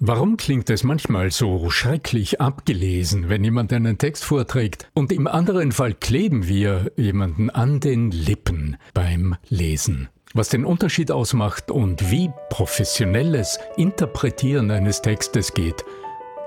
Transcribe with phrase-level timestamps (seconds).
[0.00, 5.70] Warum klingt es manchmal so schrecklich abgelesen, wenn jemand einen Text vorträgt, und im anderen
[5.70, 10.08] Fall kleben wir jemanden an den Lippen beim Lesen?
[10.32, 15.84] Was den Unterschied ausmacht und wie professionelles Interpretieren eines Textes geht,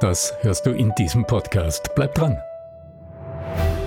[0.02, 1.96] das hörst du in diesem Podcast.
[1.96, 2.38] Bleib dran.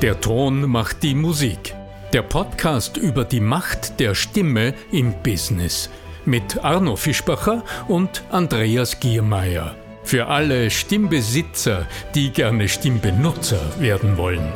[0.01, 1.75] Der Ton macht die Musik.
[2.15, 5.91] Der Podcast über die Macht der Stimme im Business
[6.31, 9.75] mit Arno Fischbacher und Andreas Giermeier.
[10.05, 14.53] Für alle Stimmbesitzer, die gerne Stimmbenutzer werden wollen.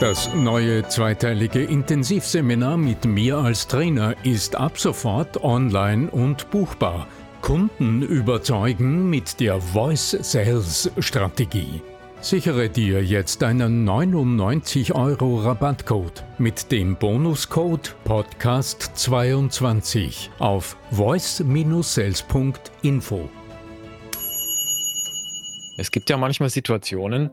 [0.00, 7.06] Das neue zweiteilige Intensivseminar mit mir als Trainer ist ab sofort online und buchbar.
[7.42, 11.80] Kunden überzeugen mit der Voice Sales Strategie.
[12.22, 23.30] Sichere dir jetzt einen 99 Euro Rabattcode mit dem Bonuscode Podcast22 auf voice-sales.info.
[25.78, 27.30] Es gibt ja manchmal Situationen,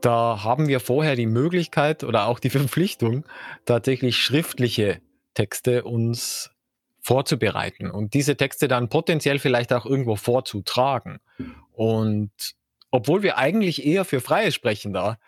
[0.00, 3.26] da haben wir vorher die Möglichkeit oder auch die Verpflichtung,
[3.66, 5.02] tatsächlich schriftliche
[5.34, 6.50] Texte uns
[7.02, 11.20] vorzubereiten und diese Texte dann potenziell vielleicht auch irgendwo vorzutragen.
[11.72, 12.54] Und
[12.94, 15.18] obwohl wir eigentlich eher für freies Sprechen da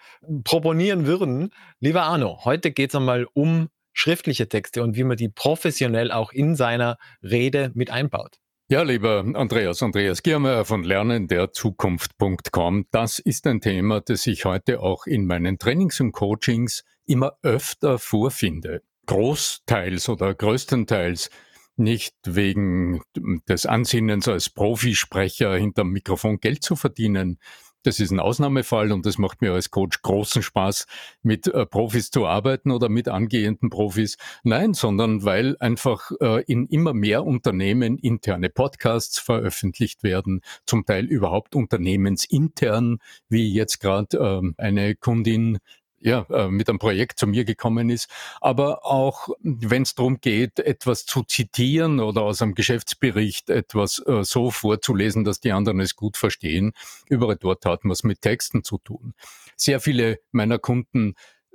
[0.45, 1.51] proponieren würden.
[1.81, 6.31] Lieber Arno, heute geht es einmal um schriftliche Texte und wie man die professionell auch
[6.31, 8.37] in seiner Rede mit einbaut.
[8.69, 12.87] Ja, lieber Andreas, Andreas Giermeier von lernenderzukunft.com.
[12.93, 17.99] Das ist ein Thema, das ich heute auch in meinen Trainings und Coachings immer öfter
[17.99, 18.83] vorfinde.
[19.07, 21.31] Großteils oder größtenteils
[21.77, 23.03] nicht wegen
[23.49, 27.39] des Ansinnens als Profisprecher hinterm Mikrofon Geld zu verdienen.
[27.87, 30.87] Das ist ein Ausnahmefall und das macht mir als Coach großen Spaß,
[31.23, 34.17] mit äh, Profis zu arbeiten oder mit angehenden Profis.
[34.43, 41.05] Nein, sondern weil einfach äh, in immer mehr Unternehmen interne Podcasts veröffentlicht werden, zum Teil
[41.05, 45.59] überhaupt unternehmensintern, wie jetzt gerade äh, eine Kundin
[46.01, 48.09] ja, äh, mit einem Projekt zu mir gekommen ist,
[48.41, 54.23] aber auch wenn es darum geht, etwas zu zitieren oder aus einem Geschäftsbericht etwas äh,
[54.23, 56.73] so vorzulesen, dass die anderen es gut verstehen,
[57.09, 59.15] überall dort hat man es mit Texten zu tun.
[59.57, 61.15] Sehr viele meiner Kunden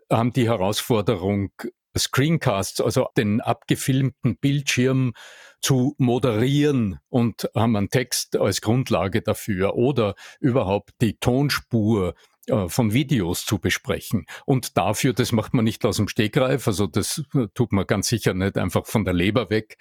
[0.09, 1.51] haben die Herausforderung,
[1.97, 5.13] Screencasts, also den abgefilmten Bildschirm
[5.62, 12.16] zu moderieren und haben einen Text als Grundlage dafür oder überhaupt die Tonspur
[12.47, 14.25] äh, von Videos zu besprechen.
[14.46, 18.07] Und dafür, das macht man nicht aus dem Stegreif, also das äh, tut man ganz
[18.07, 19.78] sicher nicht einfach von der Leber weg,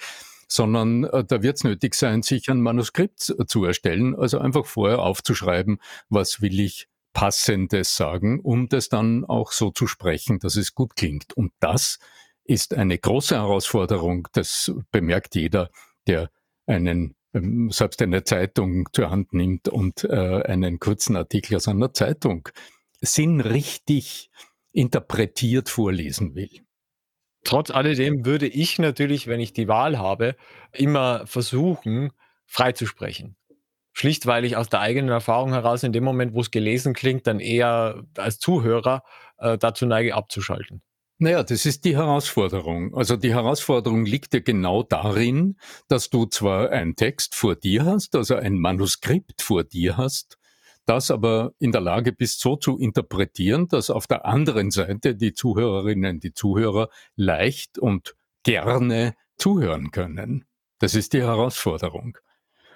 [0.47, 5.01] sondern äh, da wird es nötig sein, sich ein Manuskript zu erstellen, also einfach vorher
[5.01, 10.75] aufzuschreiben, was will ich Passendes sagen, um das dann auch so zu sprechen, dass es
[10.75, 11.33] gut klingt.
[11.33, 11.99] Und das
[12.45, 15.71] ist eine große Herausforderung, das bemerkt jeder,
[16.07, 16.31] der
[16.67, 22.49] einen selbst eine Zeitung zur Hand nimmt und äh, einen kurzen Artikel aus einer Zeitung
[23.01, 24.31] sinnrichtig
[24.73, 26.51] interpretiert vorlesen will.
[27.45, 30.37] Trotz alledem würde ich natürlich, wenn ich die Wahl habe,
[30.73, 32.13] immer versuchen,
[32.47, 33.37] frei zu sprechen.
[33.93, 37.27] Schlicht, weil ich aus der eigenen Erfahrung heraus in dem Moment, wo es gelesen klingt,
[37.27, 39.03] dann eher als Zuhörer
[39.39, 40.83] äh, dazu neige, abzuschalten.
[41.23, 42.95] Naja, das ist die Herausforderung.
[42.95, 48.17] Also die Herausforderung liegt ja genau darin, dass du zwar einen Text vor dir hast,
[48.17, 50.39] also ein Manuskript vor dir hast,
[50.87, 55.35] das aber in der Lage bist, so zu interpretieren, dass auf der anderen Seite die
[55.35, 60.47] Zuhörerinnen, die Zuhörer leicht und gerne zuhören können.
[60.79, 62.17] Das ist die Herausforderung.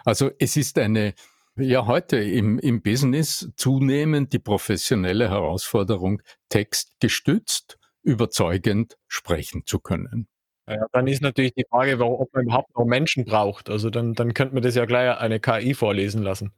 [0.04, 1.14] Also es ist eine,
[1.56, 10.28] ja heute im, im Business zunehmend die professionelle Herausforderung, textgestützt überzeugend sprechen zu können.
[10.66, 13.68] Ja, dann ist natürlich die Frage, ob man überhaupt noch Menschen braucht.
[13.68, 16.52] Also dann, dann könnte man das ja gleich eine KI vorlesen lassen.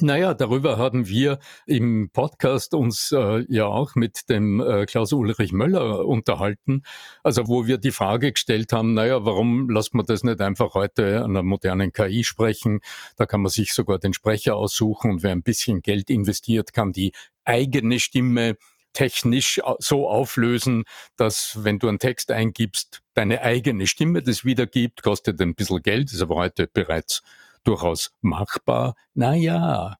[0.00, 6.06] Naja, darüber haben wir im Podcast uns äh, ja auch mit dem äh, Klaus-Ulrich Möller
[6.06, 6.82] unterhalten,
[7.22, 11.18] also wo wir die Frage gestellt haben, naja, warum lässt man das nicht einfach heute
[11.18, 12.80] an einer modernen KI sprechen?
[13.16, 16.92] Da kann man sich sogar den Sprecher aussuchen und wer ein bisschen Geld investiert, kann
[16.92, 17.12] die
[17.44, 18.56] eigene Stimme
[18.92, 20.84] technisch so auflösen,
[21.16, 26.12] dass wenn du einen Text eingibst, deine eigene Stimme das wiedergibt, kostet ein bisschen Geld,
[26.12, 27.22] ist aber heute bereits
[27.64, 28.94] durchaus machbar.
[29.14, 29.96] Naja,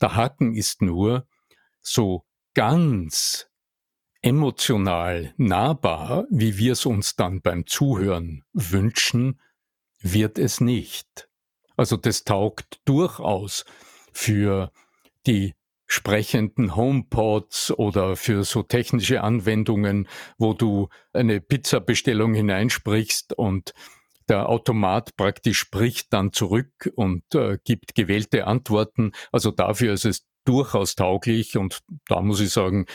[0.00, 1.26] der Haken ist nur,
[1.80, 2.24] so
[2.54, 3.48] ganz
[4.22, 9.40] emotional nahbar, wie wir es uns dann beim Zuhören wünschen,
[10.00, 11.28] wird es nicht.
[11.76, 13.64] Also das taugt durchaus
[14.12, 14.72] für
[15.26, 15.54] die
[15.86, 23.72] sprechenden HomePods oder für so technische Anwendungen, wo du eine Pizza-Bestellung hineinsprichst und
[24.28, 29.12] der Automat praktisch spricht dann zurück und äh, gibt gewählte Antworten.
[29.30, 32.86] Also dafür ist es durchaus tauglich und da muss ich sagen,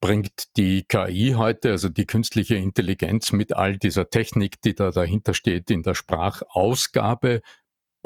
[0.00, 5.34] bringt die KI heute, also die künstliche Intelligenz mit all dieser Technik, die da dahinter
[5.34, 7.42] steht in der Sprachausgabe,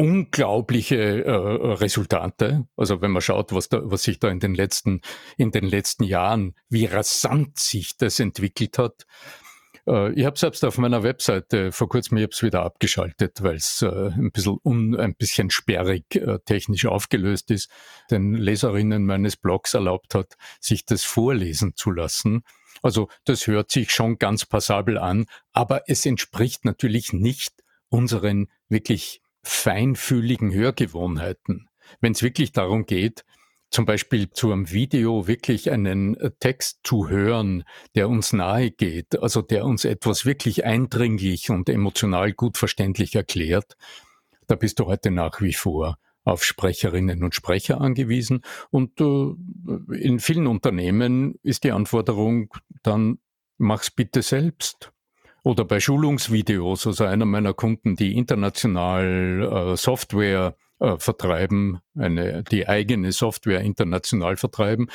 [0.00, 2.66] unglaubliche äh, Resultate.
[2.74, 5.02] Also wenn man schaut, was, da, was sich da in den letzten
[5.36, 9.04] in den letzten Jahren, wie rasant sich das entwickelt hat.
[9.86, 13.82] Äh, ich habe selbst auf meiner Webseite vor kurzem, ich habe wieder abgeschaltet, weil es
[13.82, 17.70] äh, ein bisschen un, ein bisschen sperrig äh, technisch aufgelöst ist,
[18.10, 22.42] den Leserinnen meines Blogs erlaubt hat, sich das vorlesen zu lassen.
[22.80, 27.52] Also das hört sich schon ganz passabel an, aber es entspricht natürlich nicht
[27.90, 31.68] unseren wirklich feinfühligen Hörgewohnheiten.
[32.00, 33.24] Wenn es wirklich darum geht,
[33.70, 37.64] zum Beispiel zu einem Video wirklich einen äh, Text zu hören,
[37.94, 43.76] der uns nahe geht, also der uns etwas wirklich eindringlich und emotional gut verständlich erklärt,
[44.48, 48.42] da bist du heute nach wie vor auf Sprecherinnen und Sprecher angewiesen.
[48.70, 52.52] Und äh, in vielen Unternehmen ist die Anforderung
[52.82, 53.18] dann,
[53.56, 54.92] mach's bitte selbst.
[55.42, 62.66] Oder bei Schulungsvideos, also einer meiner Kunden, die international äh, Software äh, vertreiben, eine, die
[62.66, 64.88] eigene Software international vertreiben.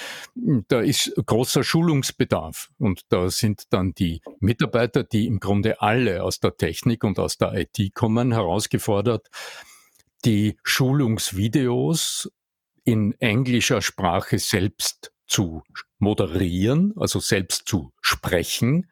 [0.67, 6.39] Da ist großer Schulungsbedarf und da sind dann die Mitarbeiter, die im Grunde alle aus
[6.39, 9.29] der Technik und aus der IT kommen, herausgefordert,
[10.25, 12.31] die Schulungsvideos
[12.83, 15.63] in englischer Sprache selbst zu
[15.99, 18.87] moderieren, also selbst zu sprechen,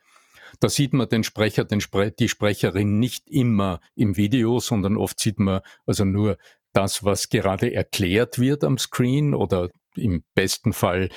[0.63, 5.19] da sieht man den Sprecher, den Spre die Sprecherin nicht immer im Video, sondern oft
[5.19, 6.38] sieht man also nur
[6.71, 11.10] das, was gerade erklärt wird am Screen oder im besten Fall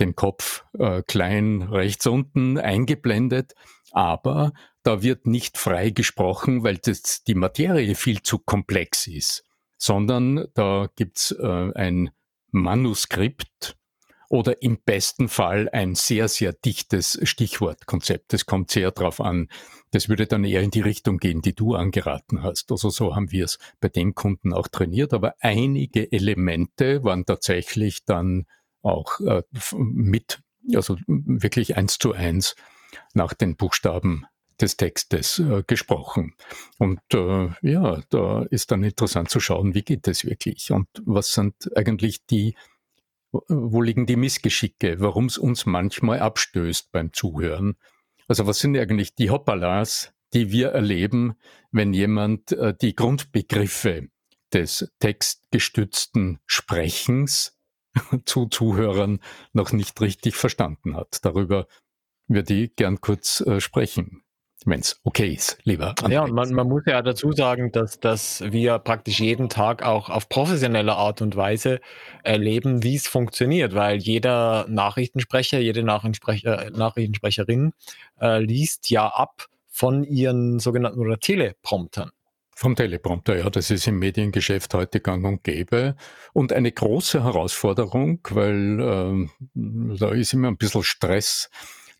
[0.00, 3.54] den Kopf äh, klein rechts unten eingeblendet.
[3.92, 4.52] Aber
[4.82, 9.44] da wird nicht frei gesprochen, weil das, die Materie viel zu komplex ist,
[9.76, 12.10] sondern da gibt's äh, ein
[12.50, 13.77] Manuskript,
[14.28, 18.32] oder im besten Fall ein sehr, sehr dichtes Stichwortkonzept.
[18.32, 19.48] Das kommt sehr drauf an.
[19.90, 22.70] Das würde dann eher in die Richtung gehen, die du angeraten hast.
[22.70, 25.14] Also so haben wir es bei dem Kunden auch trainiert.
[25.14, 28.46] Aber einige Elemente waren tatsächlich dann
[28.82, 29.42] auch äh,
[29.76, 30.40] mit,
[30.74, 32.54] also wirklich eins zu eins
[33.14, 34.26] nach den Buchstaben
[34.60, 36.34] des Textes äh, gesprochen.
[36.78, 41.32] Und äh, ja, da ist dann interessant zu schauen, wie geht es wirklich und was
[41.32, 42.56] sind eigentlich die
[43.32, 47.76] wo liegen die Missgeschicke, warum es uns manchmal abstößt beim Zuhören.
[48.26, 51.34] Also was sind eigentlich die Hoppalas, die wir erleben,
[51.70, 54.08] wenn jemand äh, die Grundbegriffe
[54.52, 57.58] des textgestützten Sprechens
[58.24, 59.20] zu Zuhörern
[59.52, 61.24] noch nicht richtig verstanden hat.
[61.24, 61.66] Darüber
[62.28, 64.22] würde ich gern kurz äh, sprechen
[64.64, 65.94] wenn es okay ist, lieber.
[65.94, 66.12] André.
[66.12, 70.28] Ja, man, man, muss ja dazu sagen, dass, dass wir praktisch jeden Tag auch auf
[70.28, 71.80] professionelle Art und Weise
[72.24, 77.72] erleben, wie es funktioniert, weil jeder Nachrichtensprecher, jede Nachrichtensprecher, Nachrichtensprecherin
[78.20, 82.10] äh, liest ja ab von ihren sogenannten oder Telepromptern.
[82.56, 85.94] Vom Teleprompter, ja, das ist im Mediengeschäft heute gang und gäbe.
[86.32, 91.50] Und eine große Herausforderung, weil äh, da ist immer ein bisschen Stress,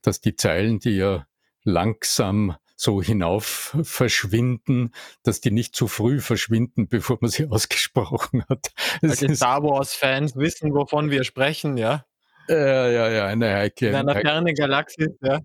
[0.03, 1.28] dass die Zeilen, die ja
[1.69, 4.93] langsam so hinauf verschwinden,
[5.25, 8.73] dass die nicht zu früh verschwinden, bevor man sie ausgesprochen hat.
[9.03, 12.05] Also Star Wars-Fans wissen, wovon wir sprechen, ja?
[12.49, 13.91] Ja, ja, ja, eine heikle.
[13.91, 15.41] In einer fernen Galaxie, ja.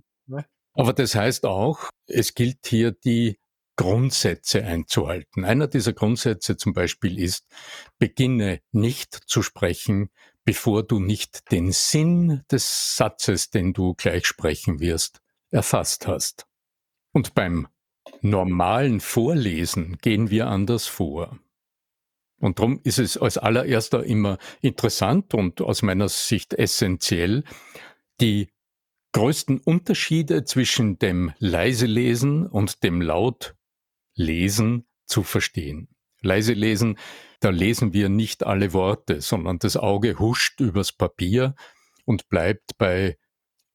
[0.75, 3.37] Aber das heißt auch, es gilt hier die
[3.75, 5.45] Grundsätze einzuhalten.
[5.45, 7.45] Einer dieser Grundsätze zum Beispiel ist,
[7.99, 10.09] beginne nicht zu sprechen,
[10.45, 15.22] bevor du nicht den Sinn des Satzes, den du gleich sprechen wirst,
[15.53, 16.47] erfasst hast.
[17.13, 17.67] Und beim
[18.21, 21.39] normalen Vorlesen gehen wir anders vor.
[22.39, 27.43] Und darum ist es als allererster immer interessant und aus meiner Sicht essentiell,
[28.19, 28.49] die
[29.13, 33.55] größten Unterschiede zwischen dem leise Lesen und dem laut
[34.15, 35.87] Lesen zu verstehen.
[36.21, 36.97] Leise Lesen,
[37.39, 41.55] da lesen wir nicht alle Worte, sondern das Auge huscht übers Papier
[42.05, 43.17] und bleibt bei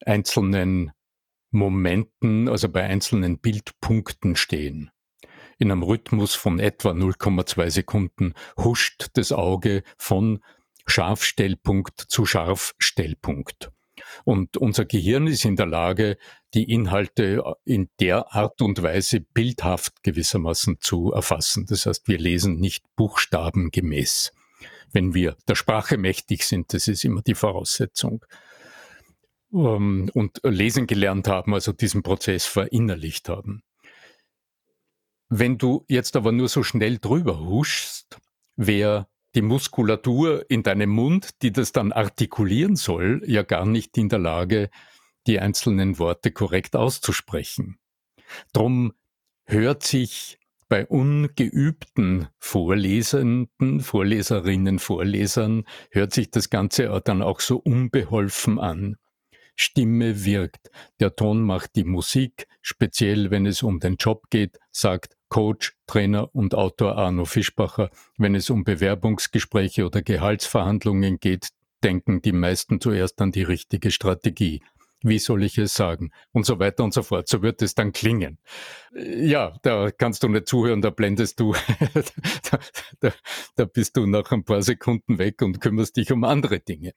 [0.05, 0.91] einzelnen
[1.51, 4.91] Momenten, also bei einzelnen Bildpunkten stehen.
[5.57, 10.39] In einem Rhythmus von etwa 0,2 Sekunden huscht das Auge von
[10.85, 13.71] Scharfstellpunkt zu Scharfstellpunkt.
[14.23, 16.17] Und unser Gehirn ist in der Lage,
[16.53, 21.65] die Inhalte in der Art und Weise bildhaft gewissermaßen zu erfassen.
[21.67, 24.31] Das heißt, wir lesen nicht buchstabengemäß.
[24.91, 28.25] Wenn wir der Sprache mächtig sind, das ist immer die Voraussetzung
[29.53, 33.63] ähm, und lesen gelernt haben, also diesen Prozess verinnerlicht haben.
[35.29, 38.17] wenn du jetzt aber nur so schnell drüber huschst,
[38.55, 44.09] wäre die Muskulatur in deinem Mund, die das dann artikulieren soll, ja gar nicht in
[44.09, 44.69] der Lage,
[45.27, 47.77] die einzelnen Worte korrekt auszusprechen.
[48.53, 48.93] Drum
[49.45, 58.59] hört sich bei ungeübten Vorlesenden, Vorleserinnen, Vorlesern, hört sich das Ganze dann auch so unbeholfen
[58.59, 58.97] an.
[59.59, 60.71] Stimme wirkt.
[61.01, 66.33] Der Ton macht die Musik, speziell wenn es um den Job geht, sagt Coach, Trainer
[66.33, 67.89] und Autor Arno Fischbacher.
[68.17, 71.49] Wenn es um Bewerbungsgespräche oder Gehaltsverhandlungen geht,
[71.83, 74.63] denken die meisten zuerst an die richtige Strategie.
[75.01, 76.11] Wie soll ich es sagen?
[76.31, 77.27] Und so weiter und so fort.
[77.27, 78.37] So wird es dann klingen.
[78.93, 81.53] Ja, da kannst du nicht zuhören, da blendest du,
[82.51, 82.59] da,
[83.01, 83.13] da,
[83.55, 86.93] da bist du nach ein paar Sekunden weg und kümmerst dich um andere Dinge.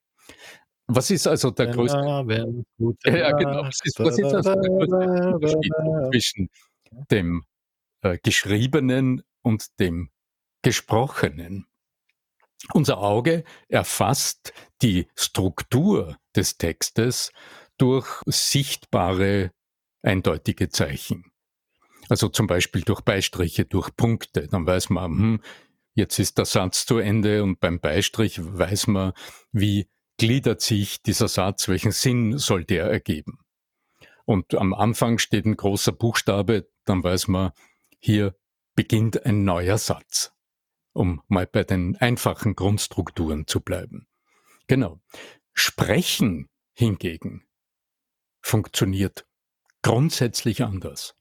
[0.94, 1.98] Was ist also der größte,
[3.06, 5.72] ja, genau, was ist, was ist also der größte Unterschied
[6.10, 6.50] zwischen
[7.10, 7.44] dem
[8.02, 10.10] äh, Geschriebenen und dem
[10.62, 11.66] Gesprochenen?
[12.74, 17.32] Unser Auge erfasst die Struktur des Textes
[17.76, 19.50] durch sichtbare,
[20.02, 21.32] eindeutige Zeichen.
[22.08, 24.48] Also zum Beispiel durch Beistriche, durch Punkte.
[24.48, 25.40] Dann weiß man, hm,
[25.94, 29.12] jetzt ist der Satz zu Ende und beim Beistrich weiß man,
[29.52, 33.38] wie gliedert sich dieser Satz, welchen Sinn soll der ergeben.
[34.24, 37.52] Und am Anfang steht ein großer Buchstabe, dann weiß man,
[37.98, 38.36] hier
[38.74, 40.32] beginnt ein neuer Satz,
[40.92, 44.06] um mal bei den einfachen Grundstrukturen zu bleiben.
[44.68, 45.00] Genau.
[45.52, 47.44] Sprechen hingegen
[48.40, 49.26] funktioniert
[49.82, 51.14] grundsätzlich anders.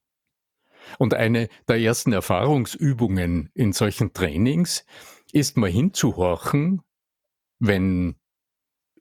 [0.97, 4.85] Und eine der ersten Erfahrungsübungen in solchen Trainings
[5.31, 6.81] ist mal hinzuhorchen,
[7.59, 8.15] wenn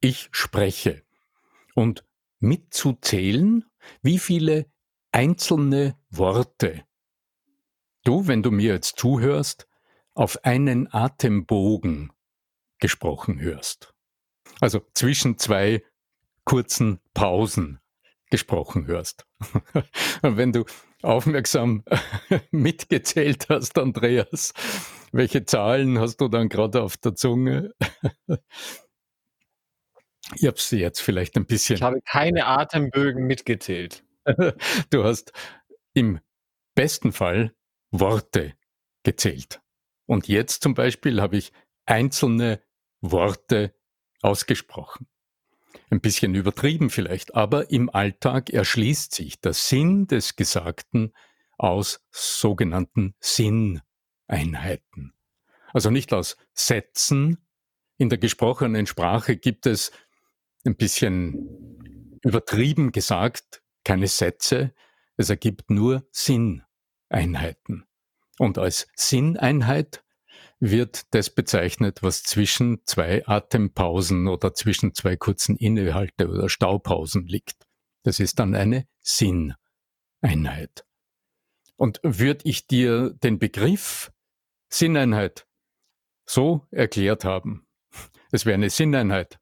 [0.00, 1.02] ich spreche
[1.74, 2.04] und
[2.38, 3.64] mitzuzählen,
[4.02, 4.66] wie viele
[5.12, 6.84] einzelne Worte
[8.04, 9.68] du, wenn du mir jetzt zuhörst,
[10.14, 12.12] auf einen Atembogen
[12.78, 13.94] gesprochen hörst.
[14.60, 15.82] Also zwischen zwei
[16.44, 17.80] kurzen Pausen
[18.30, 19.26] gesprochen hörst.
[20.22, 20.64] Und wenn du
[21.02, 21.84] aufmerksam
[22.50, 24.52] mitgezählt hast, Andreas,
[25.12, 27.74] welche Zahlen hast du dann gerade auf der Zunge?
[30.40, 31.76] Ich habe sie jetzt vielleicht ein bisschen.
[31.76, 34.04] Ich habe keine Atembögen mitgezählt.
[34.90, 35.32] Du hast
[35.92, 36.18] im
[36.74, 37.54] besten Fall
[37.90, 38.54] Worte
[39.02, 39.60] gezählt.
[40.06, 41.52] Und jetzt zum Beispiel habe ich
[41.84, 42.62] einzelne
[43.02, 43.74] Worte
[44.22, 45.08] ausgesprochen.
[45.90, 51.12] Ein bisschen übertrieben vielleicht, aber im Alltag erschließt sich der Sinn des Gesagten
[51.58, 55.12] aus sogenannten Sinneinheiten.
[55.74, 57.46] Also nicht aus Sätzen.
[57.98, 59.92] In der gesprochenen Sprache gibt es
[60.64, 64.74] ein bisschen übertrieben gesagt keine Sätze.
[65.16, 67.84] Es ergibt nur Sinneinheiten.
[68.38, 70.04] Und als Sinneinheit
[70.60, 77.66] wird das bezeichnet, was zwischen zwei Atempausen oder zwischen zwei kurzen Innehalte oder Staupausen liegt.
[78.02, 80.84] Das ist dann eine Sinneinheit.
[81.76, 84.12] Und würde ich dir den Begriff
[84.68, 85.46] Sinneinheit
[86.26, 87.66] so erklärt haben,
[88.32, 89.40] es wäre eine Sinneinheit,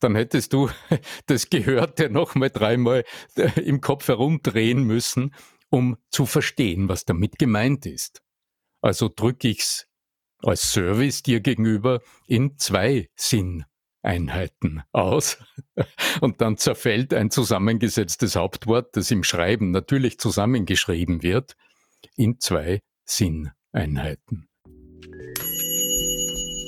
[0.00, 0.70] dann hättest du
[1.26, 3.04] das Gehörte nochmal dreimal
[3.36, 5.34] äh, im Kopf herumdrehen müssen,
[5.70, 8.22] um zu verstehen, was damit gemeint ist.
[8.80, 9.86] Also drücke ich's
[10.42, 15.38] als Service dir gegenüber in zwei Sinneinheiten aus.
[16.20, 21.56] Und dann zerfällt ein zusammengesetztes Hauptwort, das im Schreiben natürlich zusammengeschrieben wird,
[22.16, 24.47] in zwei Sinneinheiten.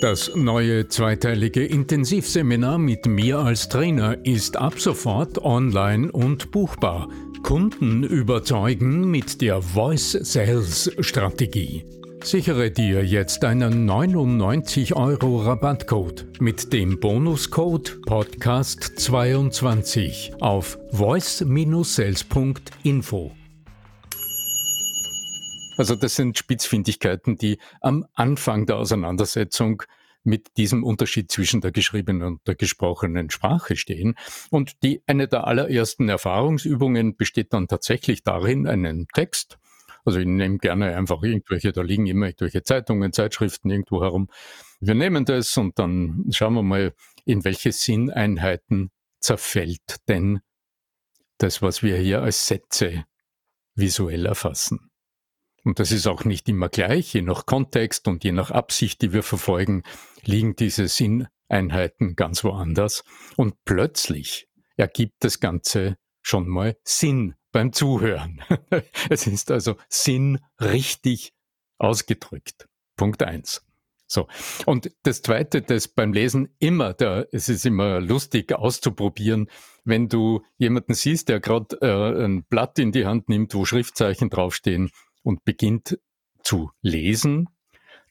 [0.01, 7.11] Das neue zweiteilige Intensivseminar mit mir als Trainer ist ab sofort online und buchbar.
[7.43, 11.85] Kunden überzeugen mit der Voice Sales Strategie.
[12.25, 23.33] Sichere dir jetzt einen 99 Euro Rabattcode mit dem Bonuscode Podcast22 auf voice-sales.info.
[25.81, 29.83] Also das sind Spitzfindigkeiten, die am Anfang der Auseinandersetzung
[30.23, 34.15] mit diesem Unterschied zwischen der geschriebenen und der gesprochenen Sprache stehen.
[34.51, 39.59] Und die, eine der allerersten Erfahrungsübungen besteht dann tatsächlich darin, einen Text
[40.05, 44.29] also ich nehme gerne einfach irgendwelche, da liegen immer irgendwelche Zeitungen, Zeitschriften irgendwo herum.
[44.81, 46.95] Wir nehmen das und dann schauen wir mal,
[47.25, 50.41] in welche Sinneinheiten zerfällt denn
[51.39, 53.05] das, was wir hier als Sätze
[53.75, 54.90] visuell erfassen.
[55.65, 59.13] Und das ist auch nicht immer gleich, je nach Kontext und je nach Absicht, die
[59.13, 59.83] wir verfolgen,
[60.23, 63.05] liegen diese Sinneinheiten ganz woanders.
[63.37, 68.43] Und plötzlich ergibt das Ganze schon mal Sinn beim Zuhören.
[69.11, 71.33] es ist also Sinn richtig
[71.79, 72.69] ausgedrückt.
[72.97, 73.63] Punkt eins.
[74.07, 74.27] So.
[74.67, 79.49] Und das zweite, das beim Lesen immer, da, es ist immer lustig auszuprobieren,
[79.85, 84.29] wenn du jemanden siehst, der gerade äh, ein Blatt in die Hand nimmt, wo Schriftzeichen
[84.29, 84.91] draufstehen
[85.23, 85.99] und beginnt
[86.43, 87.49] zu lesen,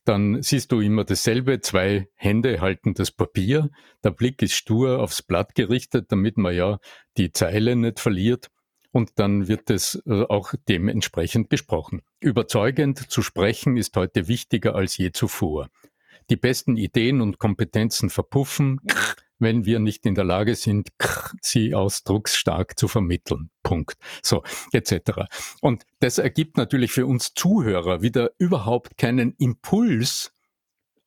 [0.05, 3.69] dann siehst du immer dasselbe, zwei Hände halten das Papier,
[4.03, 6.79] der Blick ist stur aufs Blatt gerichtet, damit man ja
[7.17, 8.49] die Zeile nicht verliert
[8.91, 12.01] und dann wird es äh, auch dementsprechend gesprochen.
[12.19, 15.69] Überzeugend zu sprechen ist heute wichtiger als je zuvor.
[16.29, 18.79] Die besten Ideen und Kompetenzen verpuffen,
[19.39, 20.89] wenn wir nicht in der Lage sind,
[21.41, 23.49] sie ausdrucksstark zu vermitteln.
[23.63, 23.97] Punkt.
[24.21, 25.23] So, etc.
[25.61, 30.33] Und das ergibt natürlich für uns Zuhörer wieder überhaupt keinen Impuls,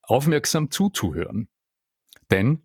[0.01, 1.47] aufmerksam zuzuhören.
[2.29, 2.63] Denn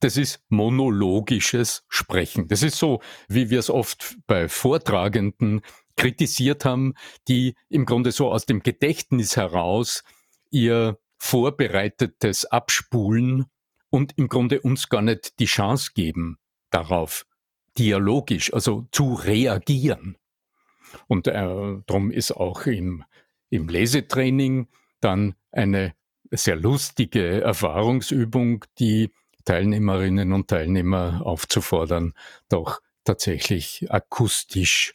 [0.00, 2.48] das ist monologisches Sprechen.
[2.48, 5.62] Das ist so, wie wir es oft bei Vortragenden
[5.96, 6.94] kritisiert haben,
[7.28, 10.04] die im Grunde so aus dem Gedächtnis heraus
[10.50, 13.46] ihr vorbereitetes Abspulen
[13.96, 16.38] und im Grunde uns gar nicht die Chance geben,
[16.70, 17.24] darauf
[17.78, 20.18] dialogisch, also zu reagieren.
[21.06, 21.32] Und äh,
[21.86, 23.04] darum ist auch im,
[23.48, 24.68] im Lesetraining
[25.00, 25.94] dann eine
[26.30, 29.10] sehr lustige Erfahrungsübung, die
[29.46, 32.12] Teilnehmerinnen und Teilnehmer aufzufordern,
[32.50, 34.94] doch tatsächlich akustisch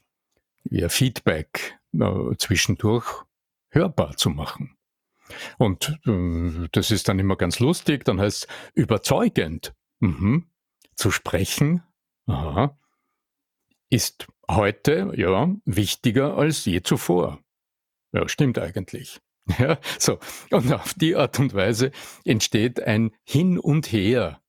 [0.69, 3.23] ihr Feedback äh, zwischendurch
[3.69, 4.77] hörbar zu machen.
[5.57, 8.05] Und äh, das ist dann immer ganz lustig.
[8.05, 10.45] Dann heißt es überzeugend mhm.
[10.95, 11.83] zu sprechen.
[12.27, 12.77] Aha,
[13.91, 17.39] ist heute ja wichtiger als je zuvor.
[18.13, 19.19] Ja, stimmt eigentlich.
[19.57, 20.19] Ja, so.
[20.51, 21.91] Und auf die Art und Weise
[22.23, 24.39] entsteht ein Hin und Her.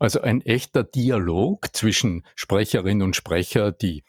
[0.00, 4.02] Also ein echter Dialog zwischen Sprecherin und Sprecher, die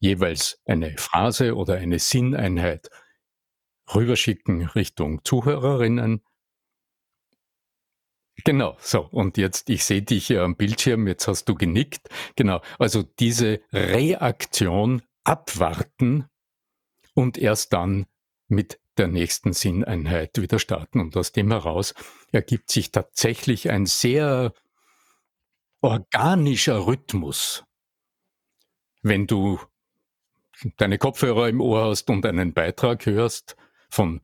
[0.00, 2.88] jeweils eine Phrase oder eine Sinneinheit
[3.94, 6.22] rüberschicken Richtung Zuhörerinnen.
[8.44, 9.00] Genau, so.
[9.00, 12.08] Und jetzt, ich sehe dich hier am Bildschirm, jetzt hast du genickt.
[12.36, 16.26] Genau, also diese Reaktion abwarten
[17.14, 18.06] und erst dann
[18.46, 21.00] mit der nächsten Sinneinheit wieder starten.
[21.00, 21.94] Und aus dem heraus
[22.32, 24.52] ergibt sich tatsächlich ein sehr
[25.80, 27.64] organischer Rhythmus.
[29.02, 29.60] Wenn du
[30.76, 33.56] deine Kopfhörer im Ohr hast und einen Beitrag hörst,
[33.88, 34.20] von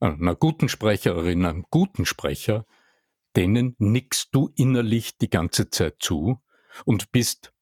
[0.00, 2.66] einer guten Sprecherin, einem guten Sprecher,
[3.36, 6.40] denen nickst du innerlich die ganze Zeit zu
[6.84, 7.52] und bist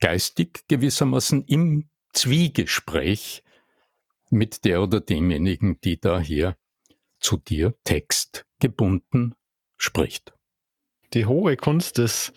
[0.00, 3.42] geistig gewissermaßen im Zwiegespräch
[4.30, 6.56] mit der oder demjenigen, die da hier
[7.20, 9.34] zu dir textgebunden
[9.76, 10.34] spricht.
[11.14, 12.32] Die hohe Kunst des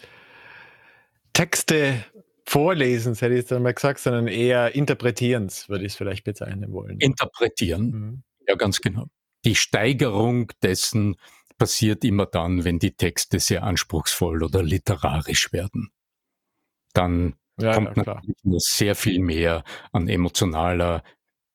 [1.33, 2.05] Texte
[2.49, 6.97] Vorlesens hätte ich jetzt einmal gesagt, sondern eher Interpretierens, würde ich es vielleicht bezeichnen wollen.
[6.99, 7.89] Interpretieren.
[7.89, 8.23] Mhm.
[8.47, 9.07] Ja, ganz genau.
[9.45, 11.15] Die Steigerung dessen
[11.57, 15.89] passiert immer dann, wenn die Texte sehr anspruchsvoll oder literarisch werden.
[16.93, 21.03] Dann ja, kommt natürlich nur sehr viel mehr an emotionaler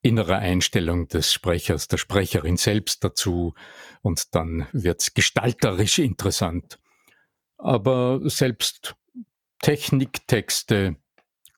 [0.02, 3.54] innerer Einstellung des Sprechers, der Sprecherin selbst dazu
[4.02, 6.80] und dann wird's gestalterisch interessant.
[7.56, 8.96] Aber selbst
[9.60, 10.96] Techniktexte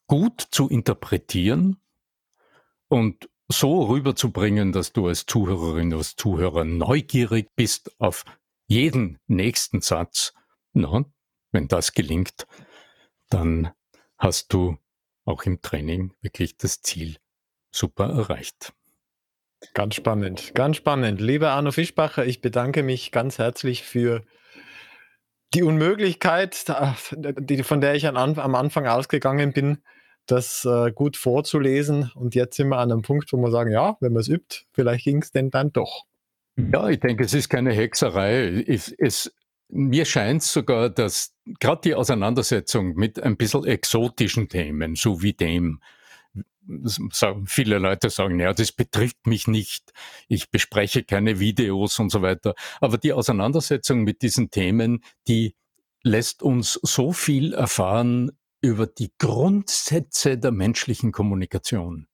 [0.06, 1.80] gut zu interpretieren
[2.88, 8.24] und so rüberzubringen, dass du als Zuhörerin, als Zuhörer neugierig bist auf
[8.66, 10.32] jeden nächsten Satz.
[10.72, 11.04] Na,
[11.52, 12.46] wenn das gelingt,
[13.28, 13.70] dann
[14.18, 14.78] hast du
[15.24, 17.16] auch im Training wirklich das Ziel
[17.70, 18.72] super erreicht.
[19.72, 21.20] Ganz spannend, ganz spannend.
[21.20, 24.24] Lieber Arno Fischbacher, ich bedanke mich ganz herzlich für
[25.54, 29.78] die Unmöglichkeit, von der ich am Anfang ausgegangen bin,
[30.26, 32.10] das äh, gut vorzulesen.
[32.14, 34.64] Und jetzt sind wir an einem Punkt, wo wir sagen, ja, wenn man es übt,
[34.72, 36.04] vielleicht ging es denn dann doch.
[36.56, 38.64] Ja, ich denke, es ist keine Hexerei.
[38.66, 39.32] Es, es,
[39.68, 45.80] mir scheint sogar, dass gerade die Auseinandersetzung mit ein bisschen exotischen Themen, so wie dem,
[47.10, 49.92] sagen, viele Leute sagen, ja, das betrifft mich nicht.
[50.28, 52.54] Ich bespreche keine Videos und so weiter.
[52.80, 55.54] Aber die Auseinandersetzung mit diesen Themen, die
[56.02, 58.32] lässt uns so viel erfahren
[58.64, 62.08] über die Grundsätze der menschlichen Kommunikation,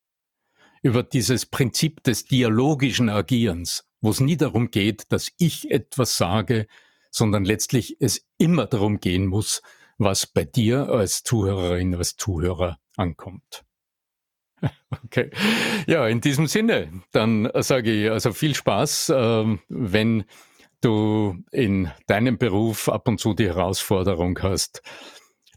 [0.83, 6.67] über dieses Prinzip des dialogischen Agierens, wo es nie darum geht, dass ich etwas sage,
[7.13, 9.63] sondern letztlich es immer darum gehen muss,
[9.97, 13.65] was bei dir als Zuhörerin, als Zuhörer ankommt.
[15.05, 15.31] Okay.
[15.87, 20.25] Ja, in diesem Sinne, dann sage ich also viel Spaß, ähm, wenn
[20.81, 24.83] du in deinem Beruf ab und zu die Herausforderung hast,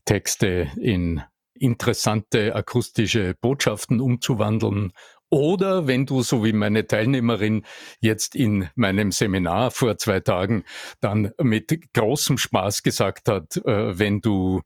[0.05, 1.21] Texte in
[1.53, 4.91] interessante akustische Botschaften umzuwandeln
[5.33, 7.65] oder wenn du, so wie meine Teilnehmerin
[7.99, 10.63] jetzt in meinem Seminar vor zwei Tagen,
[10.99, 14.61] dann mit großem Spaß gesagt hat, äh, wenn du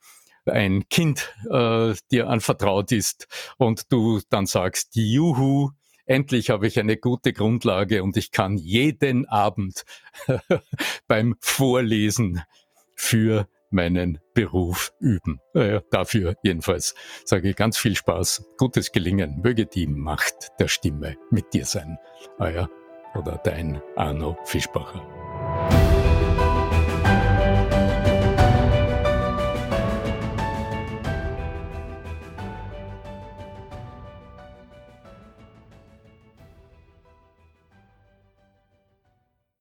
[0.46, 5.70] ein Kind äh, dir anvertraut ist und du dann sagst, Juhu,
[6.06, 9.86] endlich habe ich eine gute Grundlage und ich kann jeden Abend
[11.08, 12.42] beim Vorlesen
[12.94, 15.40] für meinen Beruf üben.
[15.54, 21.16] Äh, dafür jedenfalls sage ich ganz viel Spaß, gutes Gelingen, möge die Macht der Stimme
[21.32, 21.98] mit dir sein.
[22.40, 22.70] Euer
[23.16, 25.17] oder dein Arno Fischbacher.